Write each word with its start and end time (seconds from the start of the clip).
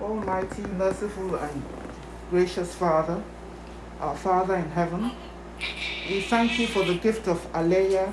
Almighty, 0.00 0.62
merciful, 0.78 1.34
and 1.34 1.62
gracious 2.30 2.74
Father, 2.74 3.22
our 4.00 4.16
Father 4.16 4.54
in 4.56 4.70
heaven, 4.70 5.10
we 6.08 6.22
thank 6.22 6.58
you 6.58 6.66
for 6.66 6.84
the 6.84 6.94
gift 6.94 7.28
of 7.28 7.36
Aleya 7.52 8.10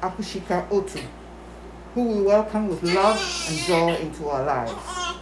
Akushika 0.00 0.66
Otu, 0.70 1.02
who 1.94 2.02
we 2.02 2.22
welcome 2.22 2.68
with 2.68 2.82
love 2.82 3.18
and 3.50 3.58
joy 3.66 3.94
into 3.96 4.26
our 4.28 4.46
lives. 4.46 5.16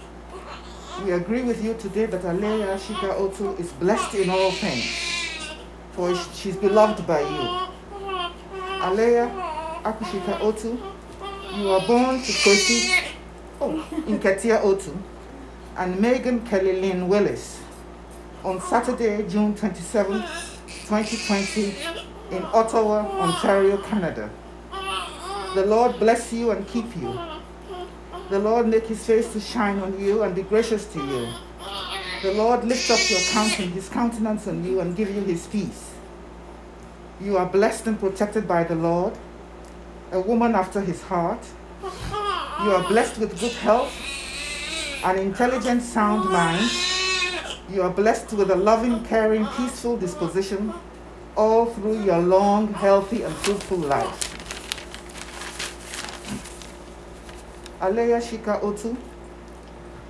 We 1.05 1.11
agree 1.11 1.43
with 1.43 1.62
you 1.64 1.75
today 1.75 2.06
that 2.06 2.22
Aleya 2.22 2.79
Shika 2.79 3.12
Otu 3.18 3.59
is 3.59 3.72
blessed 3.72 4.14
in 4.14 4.30
all 4.30 4.52
things, 4.52 5.56
for 5.91 6.14
she's 6.34 6.56
beloved 6.56 7.04
by 7.04 7.18
you. 7.18 7.66
Aleya 8.79 9.29
Akushika 9.82 10.38
Otu, 10.38 10.80
you 11.59 11.64
were 11.64 11.80
born 11.84 12.22
to 12.22 12.32
Kosi 12.32 13.09
oh, 13.61 13.84
in 14.06 14.20
Katia 14.20 14.61
Otu 14.61 14.96
and 15.77 15.98
Megan 16.00 16.46
Kelly 16.46 16.80
Lynn 16.80 17.09
Willis 17.09 17.60
on 18.45 18.60
Saturday, 18.60 19.27
June 19.28 19.55
27, 19.55 20.20
2020, 20.87 21.74
in 22.30 22.42
Ottawa, 22.52 23.06
Ontario, 23.20 23.79
Canada. 23.79 24.30
The 25.55 25.66
Lord 25.66 25.98
bless 25.98 26.32
you 26.32 26.51
and 26.51 26.66
keep 26.68 26.96
you. 26.96 27.18
The 28.30 28.38
Lord 28.38 28.68
make 28.68 28.87
his 28.87 29.05
face 29.05 29.32
to 29.32 29.41
shine 29.41 29.79
on 29.80 29.98
you 30.01 30.23
and 30.23 30.34
be 30.34 30.42
gracious 30.42 30.87
to 30.87 30.98
you. 30.98 31.29
The 32.23 32.32
Lord 32.32 32.65
lift 32.65 32.91
up 32.91 32.98
your 33.10 33.20
countenance, 33.30 33.74
his 33.74 33.88
countenance 33.88 34.46
on 34.46 34.65
you 34.65 34.80
and 34.80 34.96
give 34.96 35.15
you 35.15 35.20
his 35.23 35.46
peace. 35.46 35.91
You 37.20 37.37
are 37.37 37.46
blessed 37.46 37.87
and 37.87 37.98
protected 37.98 38.48
by 38.48 38.65
the 38.65 38.74
Lord, 38.74 39.12
a 40.10 40.20
woman 40.20 40.54
after 40.54 40.80
his 40.80 41.02
heart. 41.02 41.45
You 41.82 42.70
are 42.70 42.87
blessed 42.88 43.18
with 43.18 43.38
good 43.38 43.52
health, 43.52 43.93
an 45.05 45.19
intelligent, 45.19 45.83
sound 45.83 46.31
mind. 46.31 46.71
You 47.69 47.83
are 47.83 47.91
blessed 47.91 48.33
with 48.33 48.51
a 48.51 48.57
loving, 48.57 49.05
caring, 49.05 49.46
peaceful 49.49 49.99
disposition 49.99 50.73
all 51.37 51.66
through 51.66 52.02
your 52.05 52.21
long, 52.21 52.73
healthy, 52.73 53.23
and 53.23 53.35
fruitful 53.37 53.79
life. 53.79 54.30
Aleya 57.80 58.19
Shika 58.23 58.61
Otu, 58.63 58.96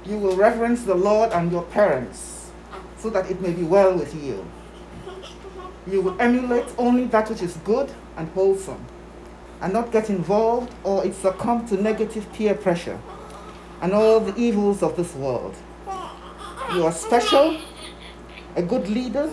you 0.05 0.17
will 0.17 0.37
reverence 0.37 0.85
the 0.85 0.95
Lord 0.95 1.33
and 1.33 1.51
your 1.51 1.63
parents 1.65 2.51
so 2.97 3.11
that 3.11 3.29
it 3.29 3.41
may 3.41 3.53
be 3.53 3.65
well 3.65 3.97
with 3.97 4.15
you. 4.15 4.47
You 5.91 6.03
will 6.03 6.21
emulate 6.21 6.67
only 6.79 7.07
that 7.07 7.29
which 7.29 7.43
is 7.43 7.57
good 7.65 7.91
and 8.17 8.29
wholesome 8.29 8.85
and 9.61 9.73
not 9.73 9.91
get 9.91 10.09
involved 10.09 10.73
or 10.85 11.11
succumb 11.13 11.67
to 11.67 11.83
negative 11.83 12.33
peer 12.33 12.55
pressure 12.55 13.01
and 13.85 13.93
all 13.93 14.19
the 14.19 14.35
evils 14.41 14.83
of 14.83 14.97
this 14.97 15.15
world. 15.15 15.55
You 16.73 16.87
are 16.87 16.93
special, 16.93 17.61
a 18.57 18.63
good 18.63 18.89
leader, 18.89 19.31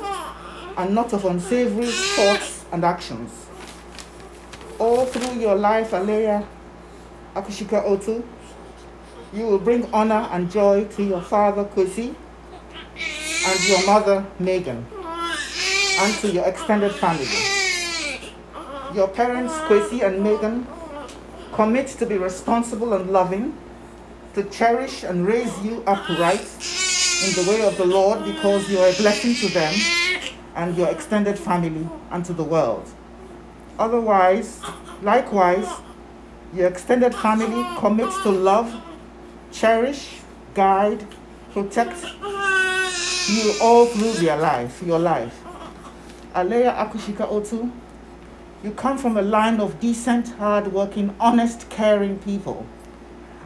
and 0.76 0.94
not 0.94 1.14
of 1.14 1.24
unsavory 1.24 1.86
thoughts 1.88 2.66
and 2.74 2.84
actions. 2.84 3.32
All 4.78 5.06
through 5.06 5.40
your 5.40 5.56
life, 5.56 5.92
Aleya 5.92 6.46
Akushika 7.34 7.82
Otu, 7.86 8.26
you 9.32 9.46
will 9.48 9.58
bring 9.58 9.86
honor 9.94 10.28
and 10.34 10.52
joy 10.52 10.84
to 10.84 11.02
your 11.02 11.22
father, 11.22 11.64
Kosi, 11.64 12.14
and 13.48 13.70
your 13.70 13.86
mother, 13.86 14.26
Megan, 14.38 14.86
and 16.02 16.14
to 16.16 16.30
your 16.30 16.44
extended 16.44 16.92
family. 16.92 17.26
Your 18.94 19.08
parents, 19.08 19.54
Kosi 19.70 20.06
and 20.06 20.22
Megan, 20.22 20.68
commit 21.54 21.88
to 21.88 22.06
be 22.06 22.18
responsible 22.18 22.92
and 22.94 23.10
loving, 23.12 23.56
to 24.36 24.44
cherish 24.46 25.04
and 25.04 25.28
raise 25.28 25.58
you 25.64 25.84
upright 25.86 26.40
in 27.26 27.34
the 27.36 27.46
way 27.48 27.62
of 27.68 27.78
the 27.78 27.86
Lord 27.86 28.26
because 28.26 28.70
you 28.70 28.80
are 28.80 28.88
a 28.88 28.94
blessing 28.94 29.36
to 29.36 29.54
them 29.54 29.74
and 30.56 30.78
your 30.78 30.90
extended 30.90 31.38
family 31.38 31.88
and 32.12 32.24
to 32.26 32.34
the 32.34 32.44
world. 32.44 32.90
Otherwise, 33.78 34.62
likewise, 35.02 35.68
your 36.54 36.68
extended 36.68 37.16
family 37.16 37.66
commits 37.78 38.22
to 38.24 38.30
love, 38.30 38.74
cherish, 39.52 40.20
guide, 40.54 41.06
protect 41.54 42.04
you 43.30 43.54
all 43.62 43.86
through 43.86 44.14
their 44.14 44.38
life, 44.38 44.82
your 44.84 45.00
life. 45.00 45.42
Aleya 46.34 46.76
Akushika 46.76 47.28
Otu, 47.30 47.72
you 48.64 48.72
come 48.72 48.98
from 48.98 49.18
a 49.18 49.22
line 49.22 49.60
of 49.60 49.80
decent, 49.80 50.30
hard-working, 50.36 51.16
honest, 51.20 51.70
caring 51.70 52.20
people, 52.20 52.66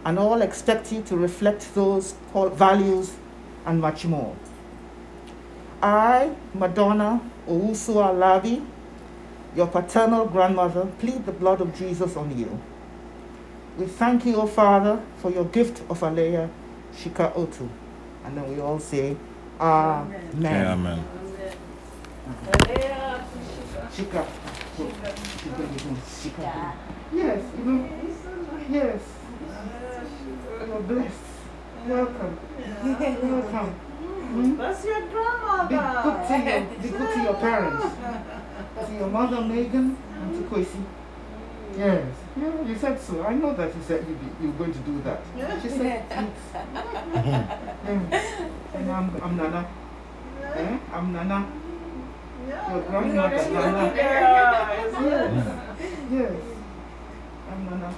and 0.05 0.19
all 0.19 0.41
expect 0.43 0.91
you 0.91 1.01
to 1.01 1.17
reflect 1.17 1.73
those 1.73 2.13
values 2.33 3.13
and 3.66 3.81
much 3.81 4.05
more. 4.05 4.35
I, 5.81 6.33
Madonna 6.53 7.19
Owusua 7.47 8.13
Labi, 8.13 8.63
your 9.55 9.67
paternal 9.67 10.25
grandmother, 10.27 10.85
plead 10.99 11.25
the 11.25 11.31
blood 11.31 11.59
of 11.59 11.75
Jesus 11.77 12.15
on 12.15 12.38
you. 12.38 12.59
We 13.77 13.88
thank 13.88 14.25
you, 14.25 14.35
O 14.35 14.47
Father, 14.47 15.01
for 15.17 15.31
your 15.31 15.45
gift 15.45 15.81
of 15.89 15.99
Aleya 16.01 16.49
Shika 16.95 17.33
Otu. 17.35 17.67
And 18.23 18.38
then 18.38 18.47
we 18.55 18.61
all 18.61 18.79
say, 18.79 19.17
Amen. 19.59 20.29
Yeah, 20.39 20.73
amen. 20.73 21.03
Shika. 23.91 24.25
Shika. 24.77 26.73
Yes, 27.13 27.44
you 27.57 27.63
know, 27.65 27.89
yes. 28.69 29.01
You're 30.68 30.81
blessed. 30.81 31.25
Welcome. 31.88 32.38
Welcome. 32.84 33.69
Hmm? 34.36 34.58
That's 34.58 34.84
your 34.86 35.02
Be 35.02 35.75
good 35.75 36.28
to 36.28 36.36
your, 36.44 36.66
be 36.81 36.90
good 36.90 37.13
to 37.13 37.22
your 37.22 37.34
parents. 37.36 37.86
To 38.86 38.94
your 38.94 39.08
mother 39.08 39.41
Megan 39.41 39.97
and 40.22 40.36
to 40.36 40.41
Kwesi. 40.50 40.84
Yes. 41.78 42.08
Yeah, 42.38 42.62
you 42.63 42.75
said 42.75 43.00
so. 43.00 43.24
I 43.24 43.34
know 43.34 43.53
that 43.53 43.75
you 43.75 43.81
said 43.88 44.06
you 44.08 44.16
be, 44.16 44.46
you 44.46 44.52
were 44.52 44.58
going 44.58 44.74
to 44.74 44.80
do 44.80 45.02
that. 45.03 45.22
She 45.62 45.69
said, 45.69 46.06
yes. 46.09 46.30
And 48.74 48.92
I'm, 48.92 49.22
I'm 49.22 49.38
Nana. 49.38 49.68
Eh? 50.42 50.78
I'm 50.94 51.13
Nana. 51.13 51.47
Your 52.47 52.81
grandmother, 52.81 53.50
Nana. 53.52 53.94
Yeah, 53.96 55.02
Yes. 55.02 55.31
Yes. 56.12 56.31
I'm 57.52 57.66
Nana. 57.66 57.94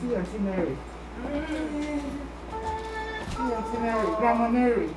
See 0.00 0.14
Auntie 0.14 0.38
Mary. 0.38 0.76
See 1.14 1.30
Auntie 3.40 3.78
Mary. 3.78 4.06
Grandma 4.18 4.48
Mary. 4.48 4.88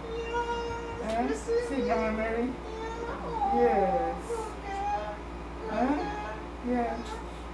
Eh? 1.04 1.34
See 1.34 1.82
Grandma 1.82 2.12
Mary. 2.12 2.50
Yes. 3.56 4.16
Huh? 5.70 5.98
Yeah. 6.68 6.98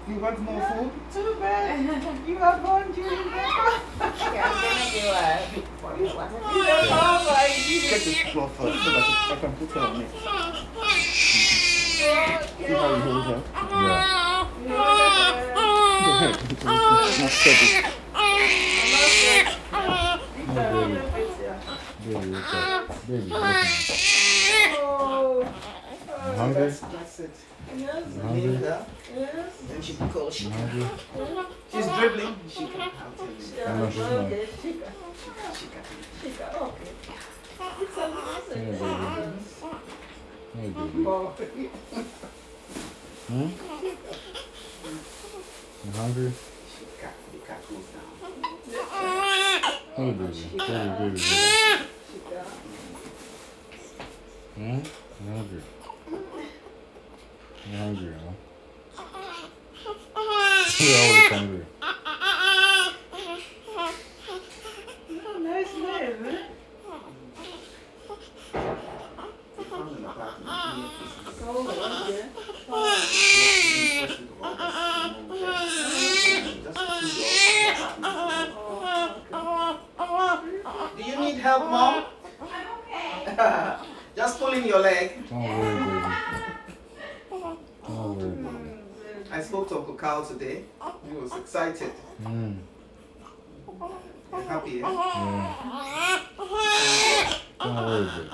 You 0.07 0.15
want 0.15 0.39
more 0.39 0.61
food? 0.61 0.91
Too 1.13 1.35
bad. 1.39 1.79
You 2.27 2.37
are 2.37 2.59
born 2.59 2.91
during 2.91 3.09
the 3.09 3.35
Yeah, 3.35 4.43
I'm 4.45 4.55
gonna 4.63 4.85
do 4.91 4.99
a 5.07 5.39
for 5.79 5.91
me. 5.95 6.07
What 6.09 6.31
You 6.55 6.61
are 6.63 7.19
born 7.23 7.49
Get 7.89 8.01
this 8.03 8.19
cloth 8.31 8.53
first 8.57 8.77
so 8.83 8.89
that 8.91 9.05
I 9.31 9.35
can 9.39 9.51
put 9.53 9.71
her 9.71 9.79
on 9.81 10.01
it. 10.01 10.09
See 11.93 12.73
how 12.73 12.95
you 12.95 13.01
hold 13.01 13.25
her? 13.25 13.39
Yeah. 13.71 14.47
The 16.05 17.23
head. 17.43 17.93
Because 18.43 18.75
it's 18.75 18.91
not 18.91 19.09
steady. 19.09 20.83
Baby, 22.05 22.19
baby, 22.19 22.31
wake 22.31 22.53
up. 22.53 23.07
Baby, 23.07 23.31
wake 23.31 23.33
up. 23.33 23.65
Oh, 24.85 25.39
You 25.39 26.33
hungry? 26.37 26.61
That's, 26.61 26.79
that's 26.79 27.19
it. 27.21 27.29
yes, 27.77 28.03
You 28.15 28.21
hungry? 28.21 28.41
Linda. 28.41 28.85
yes. 29.15 29.51
Then 29.69 29.81
she 29.81 29.93
can 29.93 30.09
call 30.09 30.25
You 30.25 30.31
she. 30.31 30.49
hungry? 30.49 30.85
She's 31.71 31.87
dribbling. 31.87 32.35
She 32.49 32.65
can. 32.67 32.81
I'll 32.81 33.11
tell 33.15 33.27
you. 33.27 33.65
How 33.65 33.73
much 33.75 33.93
is 33.93 33.99
mine? 33.99 34.09
Okay, 34.25 34.45
Chica, 34.61 34.89
She 35.57 35.65
can. 35.67 35.83
Chica, 36.21 36.45
okay. 36.61 36.91
It's 37.81 37.97
a 37.97 37.99
Hey, 38.01 38.13
message. 38.25 38.79
baby. 38.79 38.91
Hey, 40.55 40.69
baby. 40.69 41.05
Oh, 41.07 41.33
Hmm? 43.27 43.49
You 45.85 45.91
hungry? 45.91 46.31
She 47.03 47.09
cat. 47.09 47.15
The 47.31 47.37
cat 47.39 47.61
goes 47.69 47.85
down. 47.91 48.09
Hey, 49.95 50.11
baby. 50.11 50.33
Baby, 50.57 50.67
baby, 50.67 50.89
baby. 50.99 51.19
Chica. 51.19 52.39
Hmm? 54.55 54.79
You 55.19 55.29
hungry? 55.33 55.63
You 57.71 57.77
hungry, 57.77 58.13
huh? 58.13 58.33
You're 60.79 60.97
always 60.97 61.29
hungry. 61.29 61.65
Oh, 65.25 65.37
nice 65.39 65.73
name, 65.73 66.25
eh? 66.25 66.37
They 69.55 69.63
found 69.63 69.87
an 69.89 70.05
apartment 70.05 70.75
near 70.75 70.89
Christmas. 70.89 71.35
Oh, 71.45 71.57
okay. 72.07 72.23
First 72.69 74.19
week 74.19 74.31
of 74.41 74.43
August, 74.43 75.23
you 75.33 75.43
know, 75.43 76.53
Just 76.63 76.77
two 76.77 76.93
doors. 76.93 77.11
Oh, 78.55 80.09
okay. 80.93 81.03
Do 81.03 81.09
you 81.09 81.15
need 81.19 81.37
help, 81.37 81.63
mom? 81.69 81.93
I'm 82.41 82.47
okay. 82.79 83.21
Just 84.15 84.39
pulling 84.39 84.65
your 84.67 84.79
leg. 84.79 85.27
Don't 85.29 85.43
worry, 85.43 85.75
baby. 85.75 86.15
Don't 87.87 88.19
worry, 88.19 88.29
baby. 88.31 88.49
I 89.31 89.41
spoke 89.41 89.67
to 89.69 89.77
Uncle 89.77 89.95
Carl 89.95 90.25
today. 90.25 90.63
He 91.09 91.15
was 91.15 91.35
excited. 91.35 91.91
Mm. 92.21 92.57
and 94.33 94.47
Happy, 94.47 94.83
eh? 94.83 94.85
Yeah. 94.85 96.23
Don't 97.59 97.75
worry, 97.75 98.05
baby. 98.05 98.29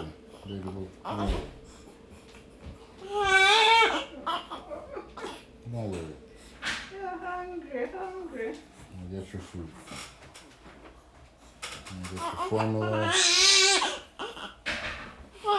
Baby. 0.46 0.60
Don't 0.64 0.76
worry. 0.76 1.34
Don't 5.72 5.92
worry. 5.92 6.00
You're 6.92 7.18
hungry, 7.18 7.84
hungry. 7.98 8.50
You 8.50 9.20
get 9.20 9.28
your 9.34 9.42
food. 9.42 9.70
You 11.92 12.02
get 12.04 12.12
your 12.12 12.50
formula. 12.50 12.90
Don't 12.90 13.18
worry. 15.46 15.59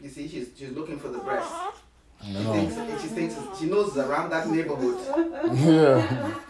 You 0.00 0.08
see, 0.08 0.28
she's 0.28 0.48
she's 0.56 0.70
looking 0.70 0.98
for 0.98 1.08
the 1.08 1.18
breast. 1.18 1.50
I 1.52 2.26
She 2.26 2.32
thinks, 2.44 3.02
she 3.02 3.08
thinks 3.08 3.34
she 3.58 3.66
knows 3.66 3.96
around 3.96 4.30
that 4.30 4.48
neighborhood. 4.48 4.98
yeah. 5.56 6.34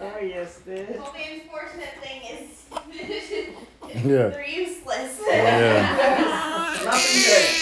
Oh, 0.00 0.20
yes, 0.22 0.58
there. 0.64 0.86
Well, 0.94 1.12
the 1.12 1.40
unfortunate 1.42 1.94
thing 2.00 2.22
is 2.22 2.66
Yeah. 4.06 4.28
they're 4.28 4.46
useless. 4.46 5.20
Yeah. 5.26 6.80
Nothing 6.84 7.22
there. 7.22 7.57